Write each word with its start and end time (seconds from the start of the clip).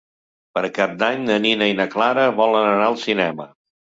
Per 0.57 0.61
Cap 0.77 0.95
d'Any 1.01 1.19
na 1.25 1.35
Nina 1.43 1.67
i 1.73 1.77
na 1.81 1.87
Clara 1.95 2.25
volen 2.39 2.65
anar 2.73 2.87
al 2.89 2.99
cinema. 3.05 3.49